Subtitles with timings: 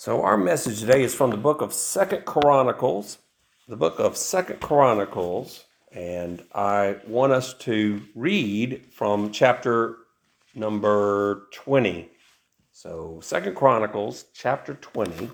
[0.00, 3.18] So our message today is from the book of Second Chronicles,
[3.66, 9.96] the book of Second Chronicles, and I want us to read from chapter
[10.54, 12.08] number 20.
[12.70, 15.30] So Second Chronicles chapter 20.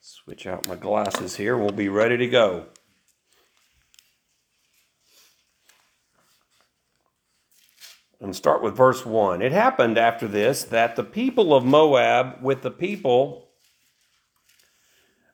[0.00, 1.56] Switch out my glasses here.
[1.56, 2.66] We'll be ready to go.
[8.20, 9.40] And start with verse 1.
[9.42, 13.48] It happened after this that the people of Moab with the people,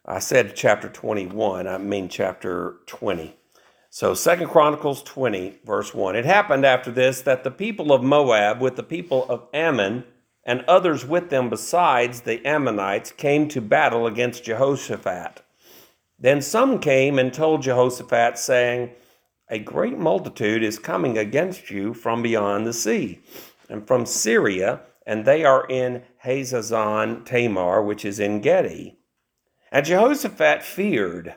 [0.04, 3.36] I said chapter 21, I mean chapter 20.
[3.90, 6.16] So Second Chronicles 20, verse 1.
[6.16, 10.04] It happened after this that the people of Moab with the people of Ammon
[10.44, 15.42] and others with them besides the Ammonites came to battle against Jehoshaphat.
[16.18, 18.92] Then some came and told Jehoshaphat, saying,
[19.48, 23.20] a great multitude is coming against you from beyond the sea,
[23.68, 28.98] and from Syria, and they are in Hazazon Tamar, which is En Gedi.
[29.70, 31.36] And Jehoshaphat feared,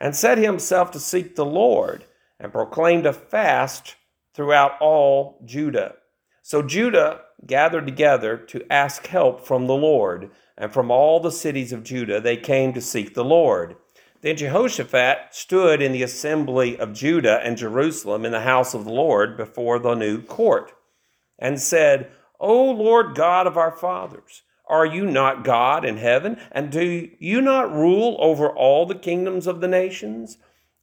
[0.00, 2.04] and set himself to seek the Lord,
[2.40, 3.96] and proclaimed a fast
[4.32, 5.96] throughout all Judah.
[6.42, 11.72] So Judah gathered together to ask help from the Lord, and from all the cities
[11.72, 13.76] of Judah they came to seek the Lord.
[14.24, 18.90] Then Jehoshaphat stood in the assembly of Judah and Jerusalem in the house of the
[18.90, 20.72] Lord before the new court
[21.38, 26.38] and said, O Lord God of our fathers, are you not God in heaven?
[26.50, 30.38] And do you not rule over all the kingdoms of the nations?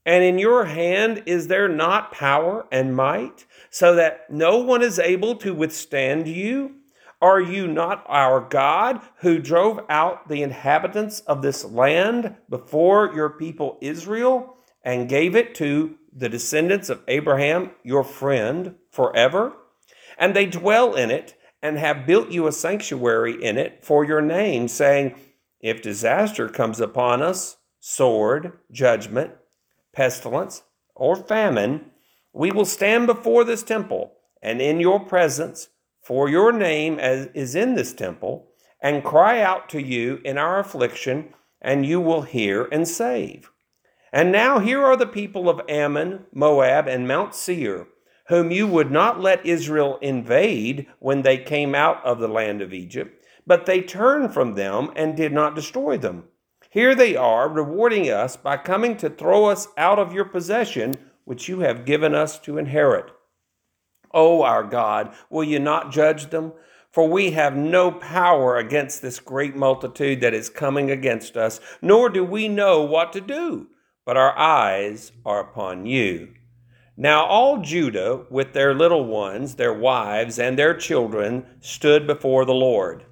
[0.06, 5.00] And in your hand is there not power and might, so that no one is
[5.00, 6.76] able to withstand you?
[7.22, 13.30] Are you not our God who drove out the inhabitants of this land before your
[13.30, 19.54] people Israel and gave it to the descendants of Abraham, your friend, forever?
[20.18, 24.22] And they dwell in it and have built you a sanctuary in it for your
[24.22, 25.14] name, saying,
[25.60, 29.34] If disaster comes upon us, sword, judgment,
[29.94, 30.64] pestilence,
[30.96, 31.92] or famine,
[32.34, 35.68] we will stand before this temple and in your presence
[36.12, 38.50] for your name is in this temple,
[38.82, 43.50] and cry out to you in our affliction, and you will hear and save.
[44.12, 47.88] And now here are the people of Ammon, Moab, and Mount Seir,
[48.28, 52.74] whom you would not let Israel invade when they came out of the land of
[52.74, 56.26] Egypt, but they turned from them and did not destroy them.
[56.70, 61.48] Here they are, rewarding us by coming to throw us out of your possession, which
[61.48, 63.06] you have given us to inherit.
[64.14, 66.54] O our God, will you not judge them?
[66.92, 72.10] For we have no power against this great multitude that is coming against us, nor
[72.10, 73.68] do we know what to do,
[74.06, 76.34] but our eyes are upon you.
[76.98, 82.54] Now all Judah, with their little ones, their wives, and their children, stood before the
[82.54, 83.06] Lord.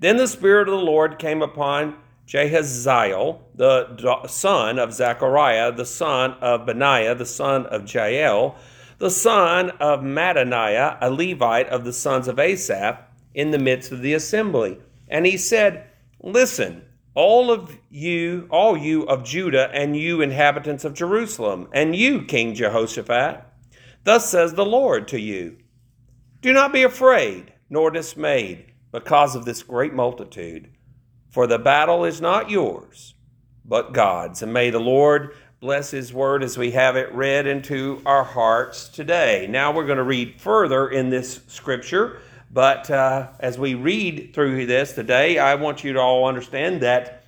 [0.00, 1.96] Then the Spirit of the Lord came upon
[2.26, 8.56] Jahaziel, the son of Zechariah, the son of Benaiah, the son of Jael,
[8.98, 12.98] the son of Mattaniah, a Levite of the sons of Asaph,
[13.34, 14.78] in the midst of the assembly.
[15.08, 15.88] And he said,
[16.20, 22.22] Listen, all of you, all you of Judah, and you inhabitants of Jerusalem, and you,
[22.22, 23.44] King Jehoshaphat,
[24.04, 25.58] thus says the Lord to you
[26.40, 30.70] Do not be afraid, nor dismayed, because of this great multitude,
[31.30, 33.14] for the battle is not yours,
[33.64, 34.42] but God's.
[34.42, 38.88] And may the Lord bless His Word as we have it read into our hearts
[38.88, 39.48] today.
[39.50, 42.20] Now we're going to read further in this scripture,
[42.52, 47.24] but uh, as we read through this today, I want you to all understand that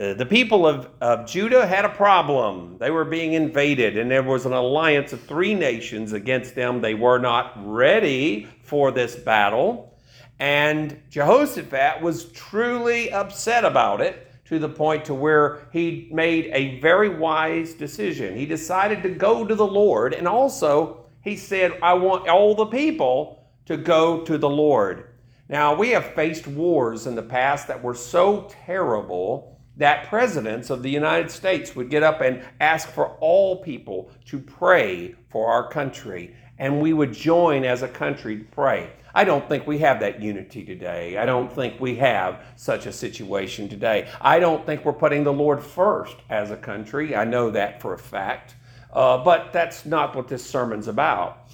[0.00, 2.78] uh, the people of, of Judah had a problem.
[2.78, 6.80] They were being invaded, and there was an alliance of three nations against them.
[6.80, 9.94] They were not ready for this battle.
[10.38, 16.80] And Jehoshaphat was truly upset about it to the point to where he made a
[16.80, 18.36] very wise decision.
[18.36, 22.66] He decided to go to the Lord and also he said, I want all the
[22.66, 25.08] people to go to the Lord.
[25.48, 30.82] Now, we have faced wars in the past that were so terrible that presidents of
[30.82, 35.68] the United States would get up and ask for all people to pray for our
[35.70, 38.90] country, and we would join as a country to pray.
[39.18, 41.18] I don't think we have that unity today.
[41.18, 44.08] I don't think we have such a situation today.
[44.20, 47.16] I don't think we're putting the Lord first as a country.
[47.16, 48.54] I know that for a fact.
[48.92, 51.48] Uh, but that's not what this sermon's about.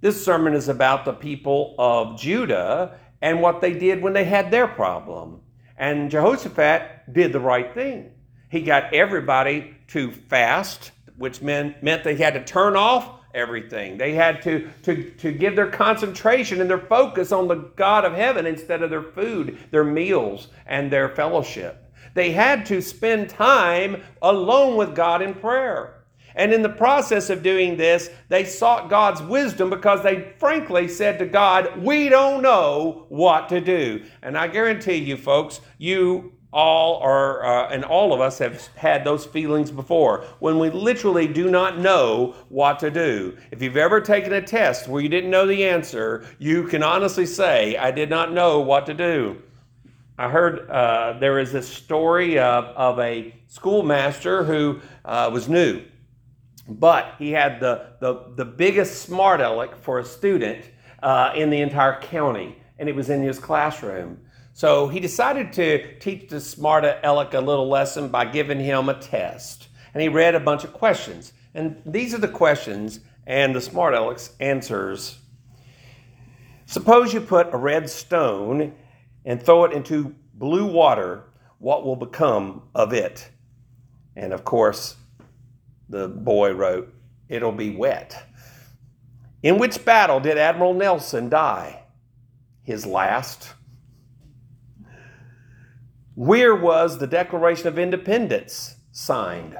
[0.00, 4.52] This sermon is about the people of Judah and what they did when they had
[4.52, 5.40] their problem.
[5.76, 8.12] And Jehoshaphat did the right thing.
[8.50, 13.98] He got everybody to fast, which meant, meant they had to turn off everything.
[13.98, 18.14] They had to, to, to give their concentration and their focus on the God of
[18.14, 21.92] heaven instead of their food, their meals, and their fellowship.
[22.14, 26.00] They had to spend time alone with God in prayer.
[26.34, 31.18] And in the process of doing this, they sought God's wisdom because they frankly said
[31.18, 34.04] to God, We don't know what to do.
[34.22, 39.04] And I guarantee you, folks, you all are, uh, and all of us have had
[39.04, 43.36] those feelings before when we literally do not know what to do.
[43.50, 47.26] If you've ever taken a test where you didn't know the answer, you can honestly
[47.26, 49.40] say, I did not know what to do.
[50.18, 55.82] I heard uh, there is this story of, of a schoolmaster who uh, was new,
[56.68, 60.64] but he had the, the, the biggest smart aleck for a student
[61.02, 64.20] uh, in the entire county, and it was in his classroom.
[64.52, 68.94] So he decided to teach the smart aleck a little lesson by giving him a
[68.94, 69.68] test.
[69.94, 71.32] And he read a bunch of questions.
[71.54, 75.18] And these are the questions and the smart aleck's answers.
[76.66, 78.74] Suppose you put a red stone
[79.24, 81.24] and throw it into blue water,
[81.58, 83.28] what will become of it?
[84.16, 84.96] And of course,
[85.88, 86.92] the boy wrote,
[87.28, 88.26] It'll be wet.
[89.42, 91.82] In which battle did Admiral Nelson die?
[92.62, 93.54] His last.
[96.20, 99.56] Where was the Declaration of Independence signed?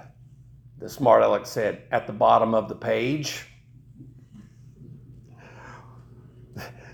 [0.78, 3.46] The smart aleck said, at the bottom of the page.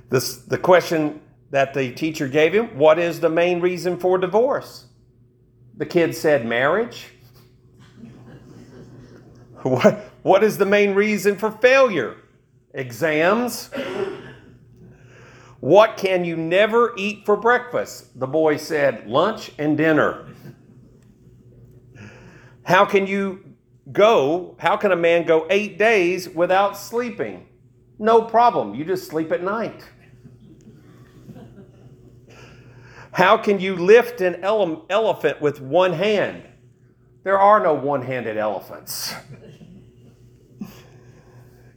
[0.08, 1.20] This, the question
[1.50, 4.86] that the teacher gave him, what is the main reason for divorce?
[5.76, 7.08] The kid said, marriage.
[9.64, 12.18] what, what is the main reason for failure?
[12.72, 13.70] Exams.
[15.60, 18.18] What can you never eat for breakfast?
[18.18, 20.26] The boy said, Lunch and dinner.
[22.64, 23.54] How can you
[23.92, 24.56] go?
[24.58, 27.46] How can a man go eight days without sleeping?
[27.98, 28.74] No problem.
[28.74, 29.82] You just sleep at night.
[33.12, 36.42] How can you lift an ele- elephant with one hand?
[37.22, 39.14] There are no one handed elephants.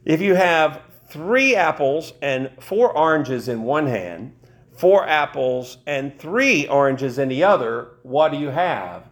[0.04, 4.34] If you have three apples and four oranges in one hand,
[4.76, 9.08] four apples and three oranges in the other, what do you have?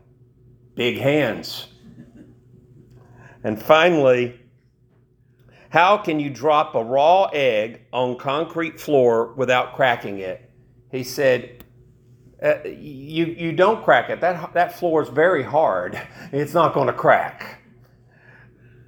[0.75, 1.69] Big hands.
[3.45, 4.41] And finally,
[5.71, 10.51] how can you drop a raw egg on concrete floor without cracking it?
[10.91, 11.65] He said,
[12.43, 14.21] uh, you, you don't crack it.
[14.21, 16.01] That, that floor is very hard.
[16.33, 17.63] It's not going to crack.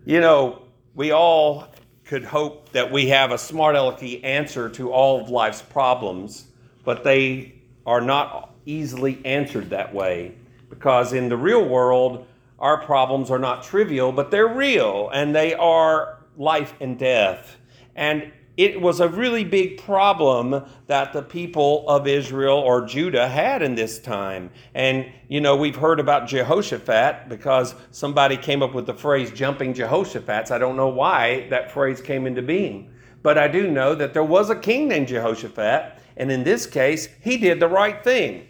[0.05, 0.63] You know,
[0.95, 1.69] we all
[2.11, 6.49] could hope that we have a smart alecky answer to all of life's problems,
[6.83, 7.55] but they
[7.87, 10.35] are not easily answered that way
[10.69, 12.27] because in the real world,
[12.59, 17.57] our problems are not trivial, but they're real and they are life and death.
[17.95, 23.62] And it was a really big problem that the people of Israel or Judah had
[23.62, 24.50] in this time.
[24.75, 29.73] And, you know, we've heard about Jehoshaphat because somebody came up with the phrase jumping
[29.73, 30.50] Jehoshaphat's.
[30.50, 32.93] I don't know why that phrase came into being.
[33.23, 37.08] But I do know that there was a king named Jehoshaphat, and in this case,
[37.23, 38.49] he did the right thing.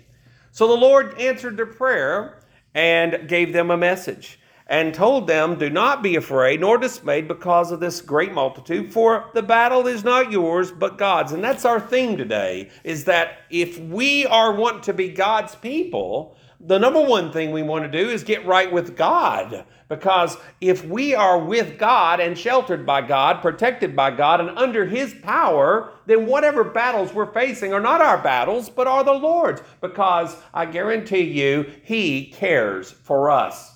[0.51, 2.43] So the Lord answered their prayer
[2.75, 4.40] and gave them a message
[4.71, 9.29] and told them, Do not be afraid nor dismayed because of this great multitude, for
[9.35, 11.33] the battle is not yours, but God's.
[11.33, 16.37] And that's our theme today, is that if we are want to be God's people,
[16.61, 19.65] the number one thing we want to do is get right with God.
[19.89, 24.87] Because if we are with God and sheltered by God, protected by God, and under
[24.87, 29.63] His power, then whatever battles we're facing are not our battles, but are the Lord's.
[29.81, 33.70] Because I guarantee you, He cares for us.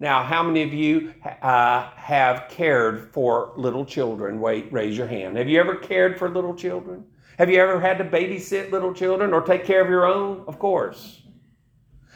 [0.00, 1.12] Now, how many of you
[1.42, 4.40] uh, have cared for little children?
[4.40, 5.36] Wait, raise your hand.
[5.36, 7.04] Have you ever cared for little children?
[7.38, 10.44] Have you ever had to babysit little children or take care of your own?
[10.46, 11.22] Of course.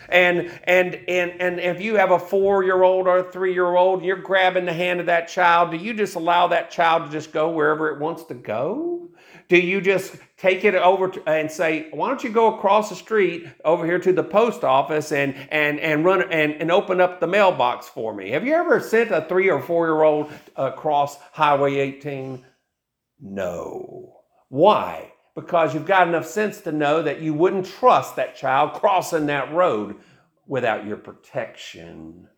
[0.08, 4.72] And and and and if you have a four-year-old or a three-year-old, you're grabbing the
[4.72, 5.70] hand of that child.
[5.70, 9.08] Do you just allow that child to just go wherever it wants to go?
[9.48, 12.96] Do you just take it over to, and say, why don't you go across the
[12.96, 17.20] street over here to the post office and and and run and, and open up
[17.20, 18.30] the mailbox for me?
[18.30, 22.44] Have you ever sent a three or four year old across Highway 18?
[23.20, 24.16] No.
[24.48, 25.12] Why?
[25.36, 29.54] Because you've got enough sense to know that you wouldn't trust that child crossing that
[29.54, 29.94] road
[30.48, 32.28] without your protection.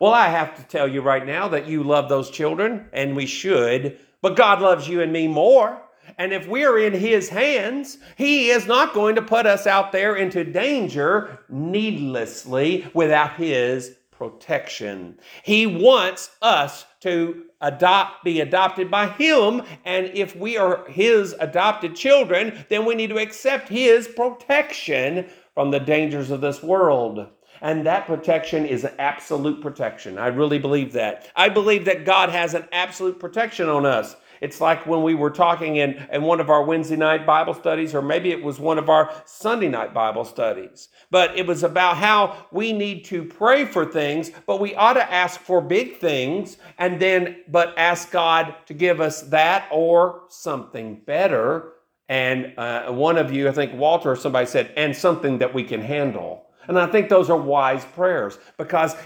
[0.00, 3.26] Well, I have to tell you right now that you love those children, and we
[3.26, 5.80] should, but God loves you and me more.
[6.18, 10.16] And if we're in His hands, He is not going to put us out there
[10.16, 15.18] into danger needlessly without His protection.
[15.42, 19.62] He wants us to adopt be adopted by him.
[19.84, 25.72] And if we are his adopted children then we need to accept his protection from
[25.72, 27.26] the dangers of this world.
[27.60, 30.18] And that protection is absolute protection.
[30.18, 31.28] I really believe that.
[31.34, 35.30] I believe that god has an absolute protection on us it's like when we were
[35.30, 38.76] talking in, in one of our Wednesday night Bible studies, or maybe it was one
[38.76, 40.88] of our Sunday night Bible studies.
[41.12, 45.12] But it was about how we need to pray for things, but we ought to
[45.12, 50.96] ask for big things and then, but ask God to give us that or something
[51.06, 51.74] better.
[52.08, 55.62] And uh, one of you, I think Walter or somebody said, and something that we
[55.62, 56.46] can handle.
[56.66, 58.96] And I think those are wise prayers because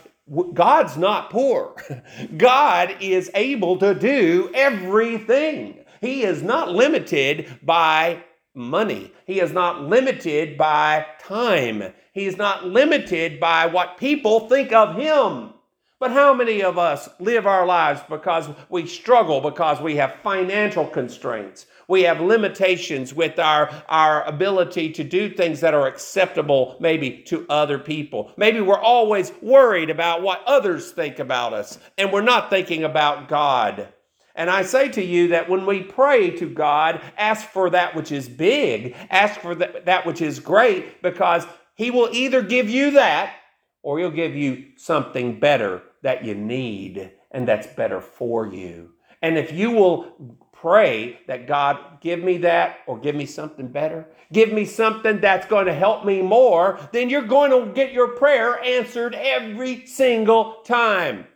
[0.55, 1.77] God's not poor.
[2.37, 5.85] God is able to do everything.
[6.01, 9.13] He is not limited by money.
[9.27, 11.93] He is not limited by time.
[12.13, 15.53] He is not limited by what people think of him.
[15.99, 20.87] But how many of us live our lives because we struggle, because we have financial
[20.87, 21.67] constraints?
[21.89, 27.47] We have limitations with our, our ability to do things that are acceptable, maybe to
[27.49, 28.33] other people.
[28.37, 33.29] Maybe we're always worried about what others think about us, and we're not thinking about
[33.29, 33.89] God.
[34.35, 38.13] And I say to you that when we pray to God, ask for that which
[38.13, 42.91] is big, ask for that, that which is great, because He will either give you
[42.93, 43.35] that
[43.83, 48.91] or He'll give you something better that you need and that's better for you.
[49.23, 54.07] And if you will pray that God give me that or give me something better,
[54.33, 58.09] give me something that's going to help me more, then you're going to get your
[58.09, 61.27] prayer answered every single time.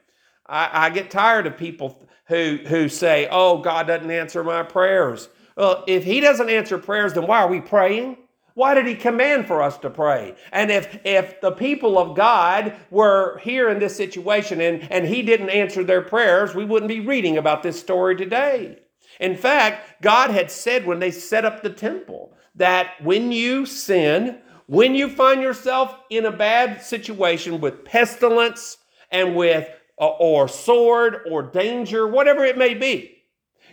[0.47, 5.29] I, I get tired of people who, who say, oh, God doesn't answer my prayers.
[5.57, 8.17] Well, if He doesn't answer prayers, then why are we praying?
[8.55, 10.35] Why did he command for us to pray?
[10.53, 15.23] And if, if the people of God were here in this situation and, and he
[15.23, 18.81] didn't answer their prayers, we wouldn't be reading about this story today.
[19.21, 24.39] In fact, God had said when they set up the temple that when you sin,
[24.67, 28.79] when you find yourself in a bad situation with pestilence
[29.11, 29.69] and with
[30.01, 33.19] uh, or sword or danger, whatever it may be,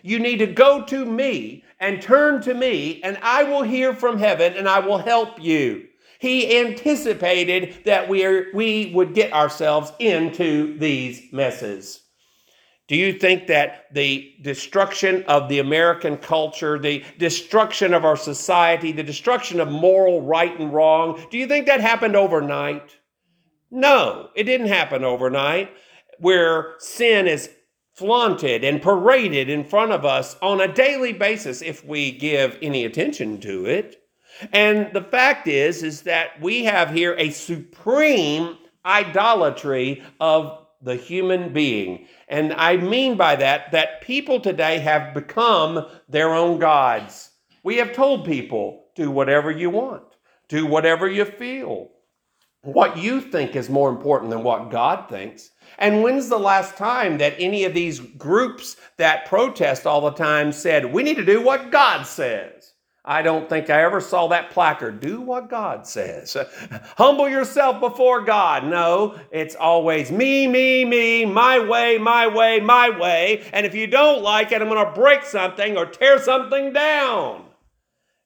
[0.04, 4.18] you need to go to me and turn to me, and I will hear from
[4.18, 5.88] heaven and I will help you.
[6.20, 12.02] He anticipated that we, are, we would get ourselves into these messes.
[12.88, 18.94] Do you think that the destruction of the American culture, the destruction of our society,
[18.94, 22.96] the destruction of moral right and wrong, do you think that happened overnight?
[23.70, 25.70] No, it didn't happen overnight,
[26.20, 27.50] where sin is
[27.94, 32.86] flaunted and paraded in front of us on a daily basis if we give any
[32.86, 34.02] attention to it.
[34.54, 41.52] And the fact is is that we have here a supreme idolatry of the human
[41.52, 42.08] being.
[42.28, 47.32] And I mean by that that people today have become their own gods.
[47.64, 50.04] We have told people, do whatever you want,
[50.50, 51.92] do whatever you feel.
[52.64, 55.52] What you think is more important than what God thinks.
[55.78, 60.52] And when's the last time that any of these groups that protest all the time
[60.52, 62.74] said, we need to do what God says?
[63.10, 65.00] I don't think I ever saw that placard.
[65.00, 66.36] Do what God says.
[66.98, 68.66] Humble yourself before God.
[68.66, 73.50] No, it's always me, me, me, my way, my way, my way.
[73.54, 77.46] And if you don't like it, I'm going to break something or tear something down.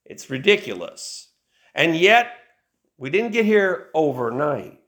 [0.04, 1.30] It's ridiculous.
[1.76, 2.34] And yet,
[2.98, 4.80] we didn't get here overnight.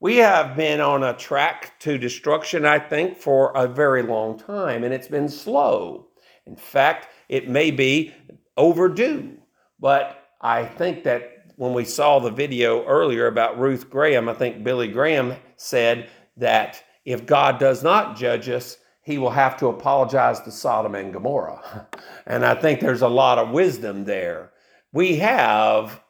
[0.00, 4.84] We have been on a track to destruction, I think, for a very long time,
[4.84, 6.08] and it's been slow.
[6.46, 8.14] In fact, it may be
[8.56, 9.38] overdue.
[9.78, 14.64] But I think that when we saw the video earlier about Ruth Graham, I think
[14.64, 20.40] Billy Graham said that if God does not judge us, he will have to apologize
[20.40, 21.88] to Sodom and Gomorrah.
[22.26, 24.50] And I think there's a lot of wisdom there.
[24.94, 26.02] We have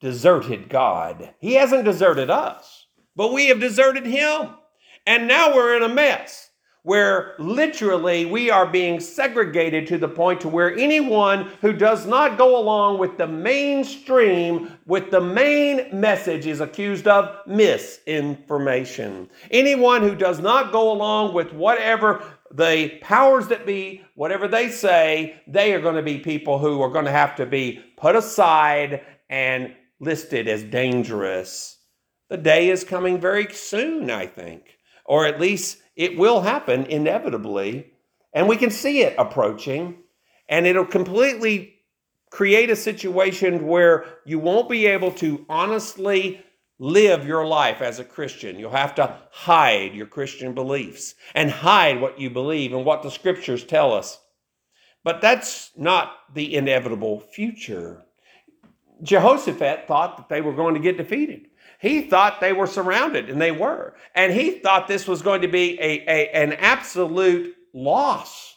[0.00, 1.34] deserted God.
[1.40, 4.54] He hasn't deserted us, but we have deserted him.
[5.06, 6.47] And now we're in a mess
[6.82, 12.38] where literally we are being segregated to the point to where anyone who does not
[12.38, 19.28] go along with the mainstream with the main message is accused of misinformation.
[19.50, 25.38] Anyone who does not go along with whatever the powers that be whatever they say
[25.46, 29.04] they are going to be people who are going to have to be put aside
[29.28, 31.76] and listed as dangerous.
[32.30, 37.92] The day is coming very soon i think or at least it will happen inevitably,
[38.32, 39.98] and we can see it approaching,
[40.48, 41.74] and it'll completely
[42.30, 46.40] create a situation where you won't be able to honestly
[46.78, 48.60] live your life as a Christian.
[48.60, 53.10] You'll have to hide your Christian beliefs and hide what you believe and what the
[53.10, 54.20] scriptures tell us.
[55.02, 58.04] But that's not the inevitable future.
[59.02, 61.46] Jehoshaphat thought that they were going to get defeated.
[61.80, 63.94] He thought they were surrounded, and they were.
[64.14, 68.56] And he thought this was going to be a, a, an absolute loss.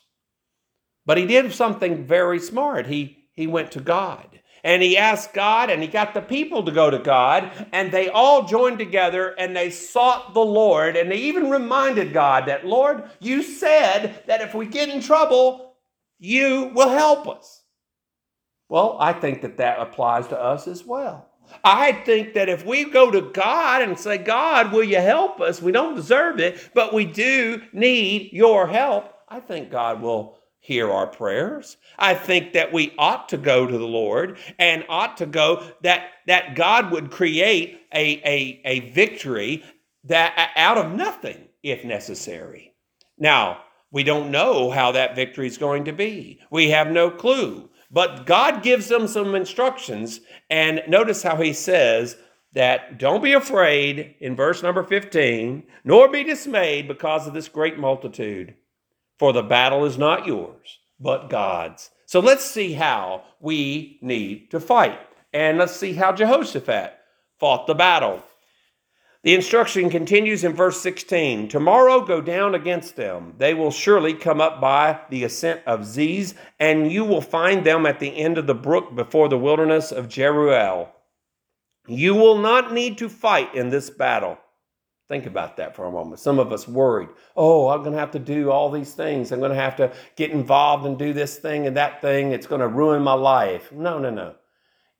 [1.06, 2.88] But he did something very smart.
[2.88, 6.72] He, he went to God and he asked God, and he got the people to
[6.72, 11.18] go to God, and they all joined together and they sought the Lord, and they
[11.18, 15.76] even reminded God that, Lord, you said that if we get in trouble,
[16.20, 17.61] you will help us.
[18.72, 21.28] Well, I think that that applies to us as well.
[21.62, 25.62] I think that if we go to God and say, God, will you help us?
[25.62, 29.14] We don't deserve it, but we do need your help.
[29.28, 31.76] I think God will hear our prayers.
[32.00, 36.08] I think that we ought to go to the Lord and ought to go that
[36.28, 39.66] that God would create a, a, a victory
[40.06, 42.74] that out of nothing if necessary.
[43.18, 46.40] Now, we don't know how that victory is going to be.
[46.50, 47.70] We have no clue.
[47.92, 52.16] But God gives them some instructions and notice how he says
[52.54, 57.78] that don't be afraid in verse number 15, nor be dismayed because of this great
[57.78, 58.56] multitude
[59.22, 61.92] for the battle is not yours, but God's.
[62.08, 65.00] So let's see how we need to fight.
[65.32, 66.94] And let's see how Jehoshaphat
[67.40, 68.24] fought the battle.
[69.24, 73.36] The instruction continues in verse 16 Tomorrow go down against them.
[73.38, 77.86] They will surely come up by the ascent of Ziz, and you will find them
[77.86, 80.90] at the end of the brook before the wilderness of Jeruel.
[81.88, 84.40] You will not need to fight in this battle.
[85.08, 86.20] Think about that for a moment.
[86.20, 89.32] Some of us worried, oh, I'm going to have to do all these things.
[89.32, 92.32] I'm going to have to get involved and do this thing and that thing.
[92.32, 93.72] It's going to ruin my life.
[93.72, 94.36] No, no, no.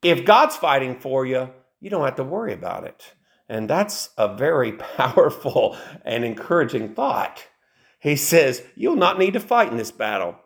[0.04, 1.50] If God's fighting for you,
[1.80, 3.14] you don't have to worry about it.
[3.52, 7.46] And that's a very powerful and encouraging thought.
[8.00, 10.38] He says, You'll not need to fight in this battle.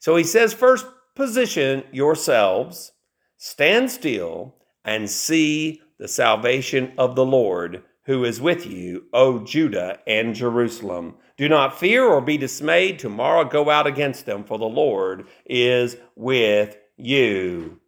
[0.00, 0.84] So he says, First,
[1.14, 2.92] position yourselves,
[3.36, 10.00] stand still, and see the salvation of the Lord who is with you, O Judah
[10.06, 11.14] and Jerusalem.
[11.36, 12.98] Do not fear or be dismayed.
[12.98, 17.78] Tomorrow go out against them, for the Lord is with you.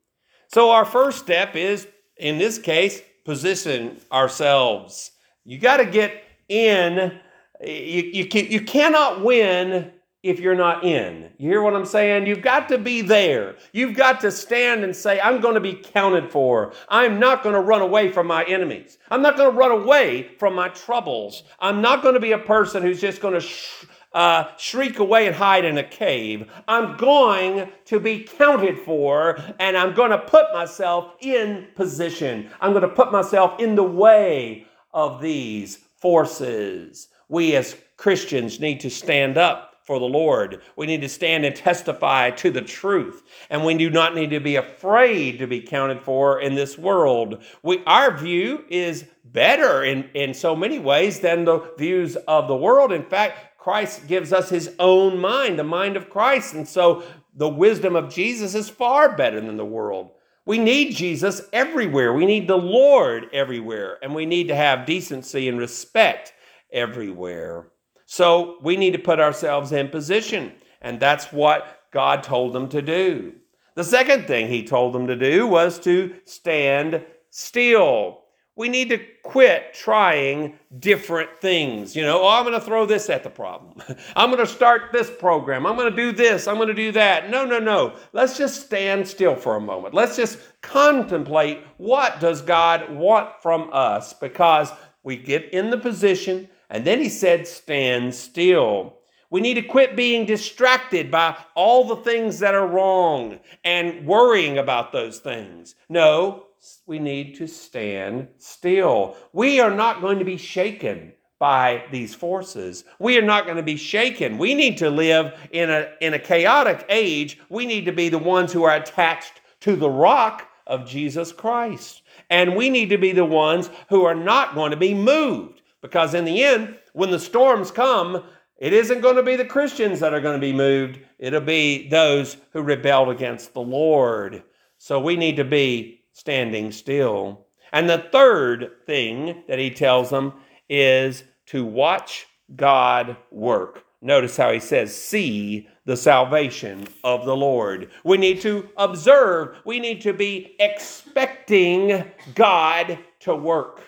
[0.47, 5.13] So, our first step is, in this case, position ourselves.
[5.45, 7.19] You got to get in.
[7.63, 11.31] You, you, can, you cannot win if you're not in.
[11.39, 12.27] You hear what I'm saying?
[12.27, 13.57] You've got to be there.
[13.73, 16.73] You've got to stand and say, I'm going to be counted for.
[16.89, 18.99] I'm not going to run away from my enemies.
[19.11, 21.45] I'm not going to run away from my troubles.
[21.59, 25.27] I'm not going to be a person who's just going to sh- uh, shriek away
[25.27, 26.51] and hide in a cave.
[26.67, 32.51] I'm going to be counted for and I'm going to put myself in position.
[32.61, 37.09] I'm going to put myself in the way of these forces.
[37.29, 40.63] We as Christians need to stand up for the Lord.
[40.77, 43.25] We need to stand and testify to the truth.
[43.51, 47.43] And we do not need to be afraid to be counted for in this world.
[47.63, 52.57] We, our view is better in, in so many ways than the views of the
[52.57, 52.93] world.
[52.93, 56.55] In fact, Christ gives us his own mind, the mind of Christ.
[56.55, 57.03] And so
[57.37, 60.13] the wisdom of Jesus is far better than the world.
[60.47, 62.15] We need Jesus everywhere.
[62.15, 63.99] We need the Lord everywhere.
[64.03, 66.33] And we need to have decency and respect
[66.73, 67.69] everywhere.
[68.07, 70.53] So we need to put ourselves in position.
[70.81, 73.35] And that's what God told them to do.
[73.75, 78.20] The second thing he told them to do was to stand still.
[78.61, 81.97] We need to quit trying different things.
[81.97, 83.83] You know, oh, I'm going to throw this at the problem.
[84.15, 85.65] I'm going to start this program.
[85.65, 86.47] I'm going to do this.
[86.47, 87.31] I'm going to do that.
[87.31, 87.97] No, no, no.
[88.13, 89.95] Let's just stand still for a moment.
[89.95, 94.71] Let's just contemplate what does God want from us because
[95.05, 98.99] we get in the position and then he said, Stand still.
[99.31, 104.59] We need to quit being distracted by all the things that are wrong and worrying
[104.59, 105.77] about those things.
[105.89, 106.45] No,
[106.87, 109.17] we need to stand still.
[109.33, 112.85] We are not going to be shaken by these forces.
[112.99, 114.37] We are not going to be shaken.
[114.37, 117.41] We need to live in a, in a chaotic age.
[117.49, 122.03] We need to be the ones who are attached to the rock of Jesus Christ.
[122.29, 126.15] And we need to be the ones who are not going to be moved because
[126.15, 128.23] in the end, when the storms come,
[128.59, 131.01] it isn't going to be the Christians that are going to be moved.
[131.19, 134.43] It'll be those who rebelled against the Lord.
[134.77, 137.47] So we need to be standing still.
[137.73, 140.35] And the third thing that he tells them
[140.69, 143.85] is to watch God work.
[144.03, 147.91] Notice how he says, see the salvation of the Lord.
[148.03, 153.83] We need to observe, we need to be expecting God to work.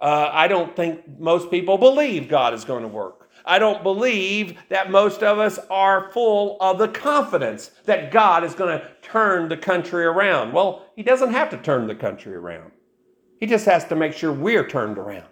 [0.00, 3.23] Uh, I don't think most people believe God is going to work.
[3.44, 8.54] I don't believe that most of us are full of the confidence that God is
[8.54, 10.52] going to turn the country around.
[10.52, 12.72] Well, He doesn't have to turn the country around.
[13.38, 15.26] He just has to make sure we're turned around.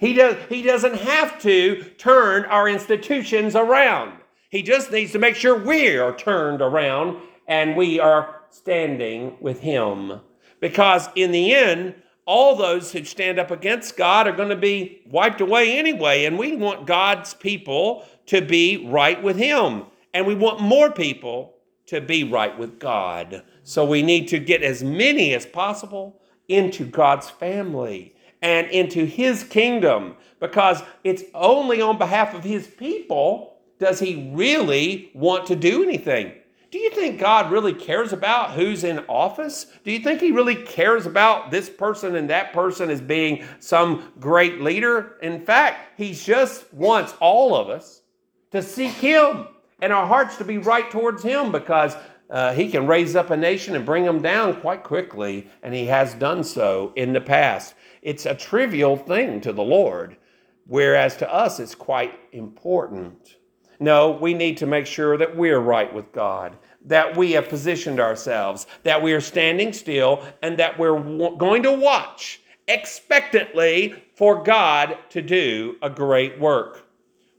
[0.00, 4.12] He, does, he doesn't have to turn our institutions around.
[4.50, 9.60] He just needs to make sure we are turned around and we are standing with
[9.60, 10.20] Him.
[10.60, 11.94] Because in the end,
[12.28, 16.26] all those who stand up against God are going to be wiped away anyway.
[16.26, 19.86] And we want God's people to be right with Him.
[20.12, 21.54] And we want more people
[21.86, 23.42] to be right with God.
[23.62, 29.42] So we need to get as many as possible into God's family and into His
[29.42, 35.82] kingdom because it's only on behalf of His people does He really want to do
[35.82, 36.34] anything.
[36.70, 39.66] Do you think God really cares about who's in office?
[39.84, 44.12] Do you think He really cares about this person and that person as being some
[44.20, 45.16] great leader?
[45.22, 48.02] In fact, He just wants all of us
[48.50, 49.48] to seek Him
[49.80, 51.96] and our hearts to be right towards Him because
[52.28, 55.86] uh, He can raise up a nation and bring them down quite quickly, and He
[55.86, 57.74] has done so in the past.
[58.02, 60.18] It's a trivial thing to the Lord,
[60.66, 63.37] whereas to us it's quite important.
[63.80, 68.00] No, we need to make sure that we're right with God, that we have positioned
[68.00, 70.98] ourselves, that we are standing still, and that we're
[71.36, 76.86] going to watch expectantly for God to do a great work.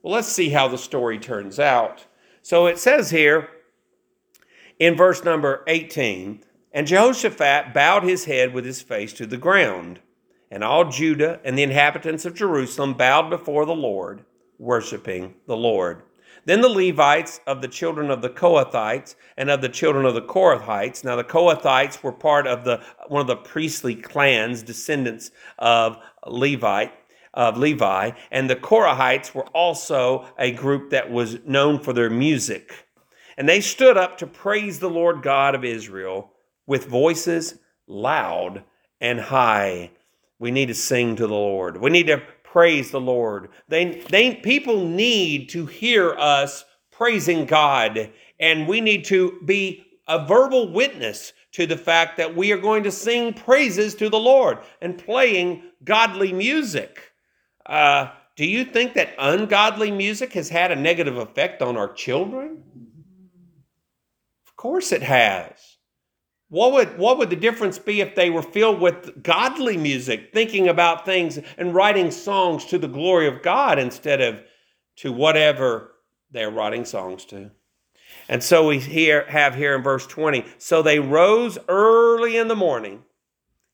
[0.01, 2.05] Well, let's see how the story turns out.
[2.41, 3.49] So it says here
[4.79, 9.99] in verse number 18 And Jehoshaphat bowed his head with his face to the ground,
[10.49, 14.23] and all Judah and the inhabitants of Jerusalem bowed before the Lord,
[14.57, 16.01] worshiping the Lord.
[16.45, 20.21] Then the Levites of the children of the Kohathites and of the children of the
[20.21, 21.03] Korahites.
[21.03, 26.93] Now the Kohathites were part of the one of the priestly clans, descendants of Levite
[27.33, 32.87] of Levi, and the Korahites were also a group that was known for their music.
[33.37, 36.33] And they stood up to praise the Lord God of Israel
[36.65, 38.63] with voices loud
[38.99, 39.91] and high.
[40.39, 41.77] We need to sing to the Lord.
[41.77, 43.49] We need to praise the Lord.
[43.67, 50.25] They, they, people need to hear us praising God, and we need to be a
[50.25, 54.59] verbal witness to the fact that we are going to sing praises to the Lord
[54.81, 57.11] and playing godly music.
[57.65, 62.63] Uh, do you think that ungodly music has had a negative effect on our children?
[64.47, 65.77] Of course it has.
[66.49, 70.67] What would, what would the difference be if they were filled with godly music, thinking
[70.67, 74.41] about things and writing songs to the glory of God instead of
[74.97, 75.91] to whatever
[76.31, 77.51] they're writing songs to?
[78.27, 82.55] And so we here, have here in verse 20 so they rose early in the
[82.55, 83.03] morning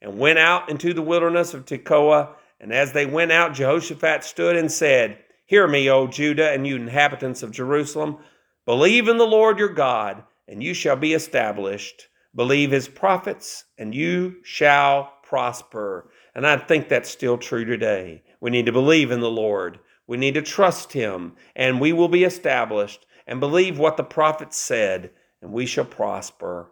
[0.02, 2.36] and went out into the wilderness of Tekoa.
[2.60, 6.76] And as they went out, Jehoshaphat stood and said, Hear me, O Judah, and you
[6.76, 8.18] inhabitants of Jerusalem.
[8.66, 12.08] Believe in the Lord your God, and you shall be established.
[12.36, 16.12] Believe his prophets, and you shall prosper.
[16.34, 18.24] And I think that's still true today.
[18.42, 19.80] We need to believe in the Lord.
[20.06, 24.58] We need to trust him, and we will be established, and believe what the prophets
[24.58, 26.72] said, and we shall prosper.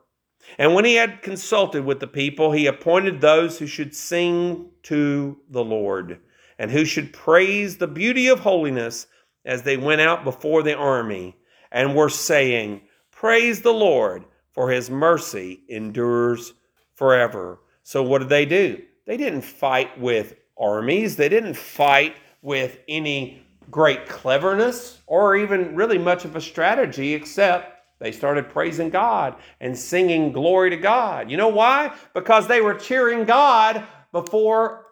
[0.58, 5.38] And when he had consulted with the people, he appointed those who should sing to
[5.50, 6.20] the Lord,
[6.60, 9.08] and who should praise the beauty of holiness
[9.46, 11.38] as they went out before the army,
[11.72, 16.54] and were saying, Praise the Lord for his mercy endures
[16.96, 17.60] forever.
[17.84, 18.82] So, what did they do?
[19.06, 25.98] They didn't fight with armies, they didn't fight with any great cleverness or even really
[25.98, 31.32] much of a strategy, except they started praising God and singing glory to God.
[31.32, 31.96] You know why?
[32.14, 34.88] Because they were cheering God before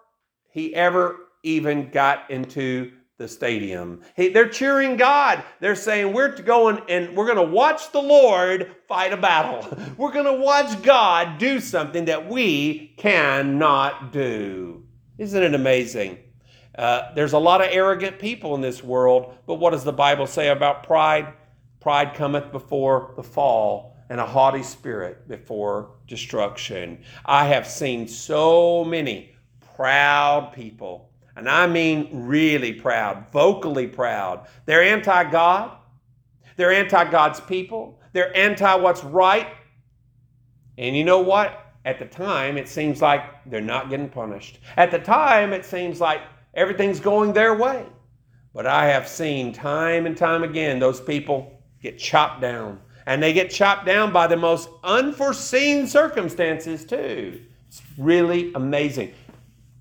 [0.50, 2.92] he ever even got into
[3.22, 4.02] the stadium.
[4.16, 5.44] Hey, they're cheering God.
[5.60, 9.78] They're saying, We're going and we're going to watch the Lord fight a battle.
[9.98, 14.84] We're going to watch God do something that we cannot do.
[15.18, 16.18] Isn't it amazing?
[16.78, 20.26] Uh, there's a lot of arrogant people in this world, but what does the Bible
[20.26, 21.34] say about pride?
[21.80, 27.04] Pride cometh before the fall, and a haughty spirit before destruction.
[27.26, 29.36] I have seen so many
[29.76, 34.48] proud people and I mean really proud, vocally proud.
[34.66, 35.78] They're anti God,
[36.56, 39.48] they're anti God's people, they're anti what's right.
[40.78, 41.58] And you know what?
[41.84, 44.60] At the time, it seems like they're not getting punished.
[44.78, 46.22] At the time, it seems like
[46.54, 47.86] everything's going their way.
[48.54, 52.80] But I have seen time and time again those people get chopped down.
[53.08, 57.42] And they get chopped down by the most unforeseen circumstances, too.
[57.68, 59.14] It's really amazing.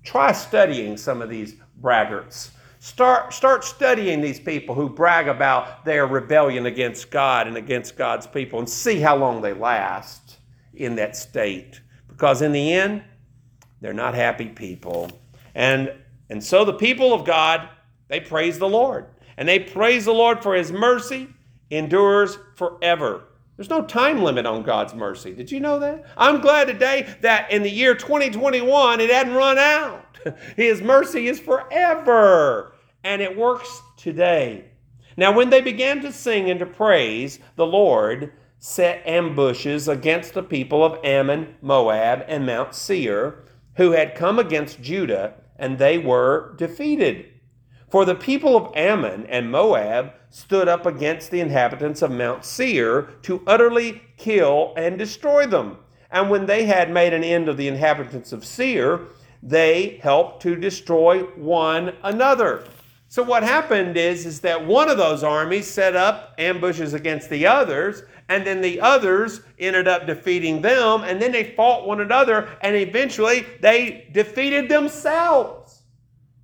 [0.03, 2.51] Try studying some of these braggarts.
[2.79, 8.25] Start, start studying these people who brag about their rebellion against God and against God's
[8.25, 10.37] people and see how long they last
[10.73, 11.79] in that state.
[12.07, 13.03] Because in the end,
[13.81, 15.11] they're not happy people.
[15.53, 15.93] And,
[16.29, 17.69] and so the people of God,
[18.07, 19.05] they praise the Lord.
[19.37, 21.27] And they praise the Lord for his mercy
[21.69, 23.23] endures forever.
[23.61, 25.35] There's no time limit on God's mercy.
[25.35, 26.05] Did you know that?
[26.17, 30.17] I'm glad today that in the year 2021 it hadn't run out.
[30.55, 34.65] His mercy is forever, and it works today.
[35.15, 40.41] Now, when they began to sing and to praise, the Lord set ambushes against the
[40.41, 43.43] people of Ammon, Moab, and Mount Seir,
[43.75, 47.30] who had come against Judah, and they were defeated.
[47.91, 53.09] For the people of Ammon and Moab stood up against the inhabitants of Mount Seir
[53.23, 55.77] to utterly kill and destroy them.
[56.09, 59.01] And when they had made an end of the inhabitants of Seir,
[59.43, 62.63] they helped to destroy one another.
[63.09, 67.45] So what happened is, is that one of those armies set up ambushes against the
[67.45, 72.47] others, and then the others ended up defeating them, and then they fought one another,
[72.61, 75.80] and eventually they defeated themselves.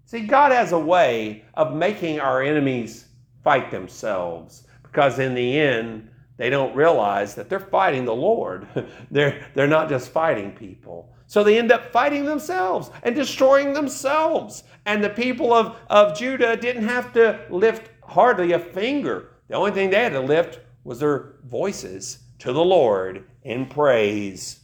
[0.08, 3.10] See, God has a way of making our enemies
[3.43, 8.65] fight themselves because in the end, they don't realize that they're fighting the Lord.
[9.12, 11.13] they're, they're not just fighting people.
[11.26, 14.63] So they end up fighting themselves and destroying themselves.
[14.86, 19.32] And the people of, of Judah didn't have to lift hardly a finger.
[19.50, 24.62] The only thing they had to lift was their voices to the Lord in praise.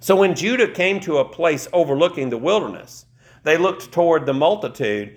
[0.00, 3.06] So when Judah came to a place overlooking the wilderness,
[3.44, 5.16] they looked toward the multitude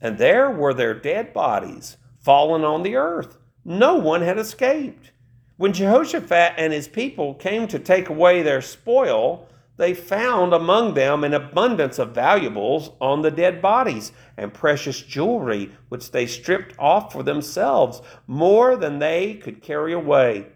[0.00, 3.38] and there were their dead bodies fallen on the earth.
[3.64, 5.12] No one had escaped.
[5.56, 11.24] When Jehoshaphat and his people came to take away their spoil, they found among them
[11.24, 17.12] an abundance of valuables on the dead bodies and precious jewelry, which they stripped off
[17.12, 20.46] for themselves, more than they could carry away.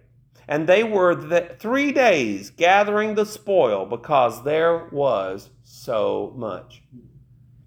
[0.50, 1.14] And they were
[1.60, 6.82] three days gathering the spoil because there was so much.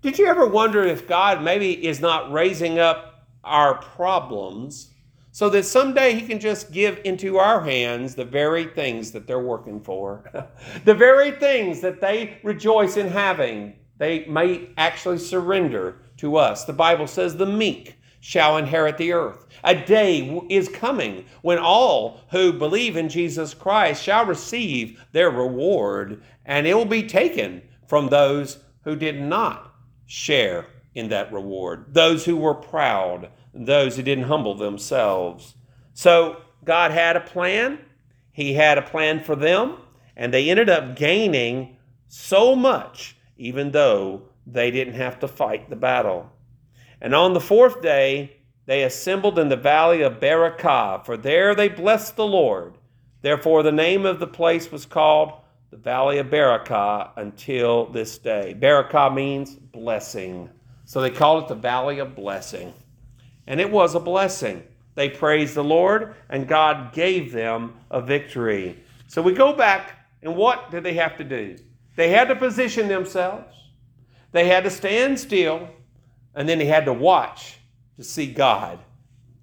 [0.01, 4.91] Did you ever wonder if God maybe is not raising up our problems
[5.31, 9.39] so that someday He can just give into our hands the very things that they're
[9.39, 10.29] working for,
[10.83, 13.75] the very things that they rejoice in having?
[13.97, 16.65] They may actually surrender to us.
[16.65, 19.45] The Bible says the meek shall inherit the earth.
[19.65, 26.23] A day is coming when all who believe in Jesus Christ shall receive their reward,
[26.45, 31.93] and it will be taken from those who did not share in that reward.
[31.93, 35.55] Those who were proud, those who didn't humble themselves.
[35.93, 37.77] So God had a plan.
[38.31, 39.79] He had a plan for them,
[40.15, 41.75] and they ended up gaining
[42.07, 46.31] so much, even though they didn't have to fight the battle.
[47.03, 51.67] And on the fourth day, they assembled in the valley of Berakah, for there they
[51.67, 52.75] blessed the Lord.
[53.21, 55.33] Therefore, the name of the place was called
[55.69, 58.55] the valley of Berakah until this day.
[58.57, 60.49] Berakah means blessing.
[60.85, 62.73] So they called it the valley of blessing.
[63.47, 64.63] And it was a blessing.
[64.95, 68.81] They praised the Lord, and God gave them a victory.
[69.07, 71.57] So we go back, and what did they have to do?
[71.97, 73.53] They had to position themselves,
[74.31, 75.67] they had to stand still,
[76.35, 77.57] and then he had to watch
[77.97, 78.79] to see God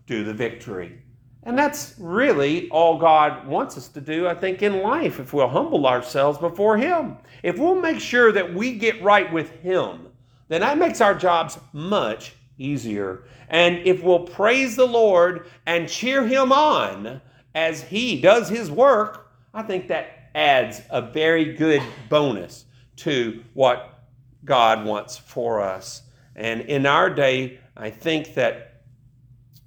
[0.07, 1.03] do the victory.
[1.43, 5.49] And that's really all God wants us to do, I think, in life if we'll
[5.49, 7.17] humble ourselves before Him.
[7.43, 10.09] If we'll make sure that we get right with Him,
[10.49, 13.25] then that makes our jobs much easier.
[13.49, 17.23] And if we'll praise the Lord and cheer Him on
[17.55, 24.05] as He does His work, I think that adds a very good bonus to what
[24.45, 26.03] God wants for us.
[26.37, 28.83] And in our day, I think that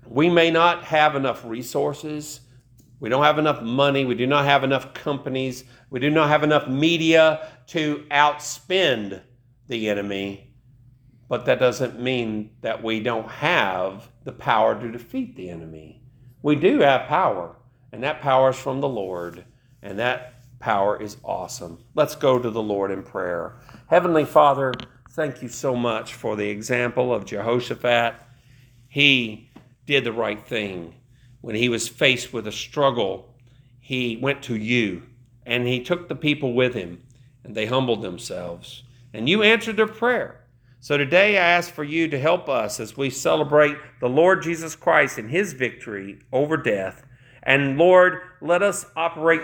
[0.07, 2.41] we may not have enough resources.
[2.99, 4.05] We don't have enough money.
[4.05, 5.63] We do not have enough companies.
[5.89, 9.21] We do not have enough media to outspend
[9.67, 10.53] the enemy.
[11.27, 16.03] But that doesn't mean that we don't have the power to defeat the enemy.
[16.41, 17.55] We do have power,
[17.91, 19.45] and that power is from the Lord,
[19.81, 21.79] and that power is awesome.
[21.95, 23.59] Let's go to the Lord in prayer.
[23.87, 24.73] Heavenly Father,
[25.13, 28.15] thank you so much for the example of Jehoshaphat.
[28.87, 29.49] He
[29.85, 30.95] did the right thing.
[31.41, 33.35] When he was faced with a struggle,
[33.79, 35.03] he went to you
[35.45, 37.03] and he took the people with him
[37.43, 38.83] and they humbled themselves.
[39.13, 40.39] And you answered their prayer.
[40.79, 44.75] So today I ask for you to help us as we celebrate the Lord Jesus
[44.75, 47.05] Christ and his victory over death.
[47.43, 49.41] And Lord, let us operate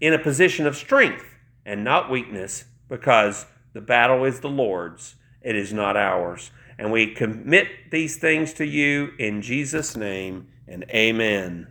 [0.00, 1.24] in a position of strength
[1.64, 6.50] and not weakness because the battle is the Lord's it is not ours.
[6.78, 11.66] And we commit these things to you in Jesus' name and amen.